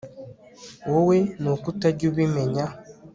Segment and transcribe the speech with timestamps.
[0.91, 2.65] wowe nuko utajya ubimenya